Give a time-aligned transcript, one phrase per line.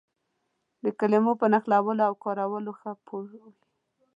[0.83, 3.49] د کلمو په نښلولو او کارولو ښه پوه وي.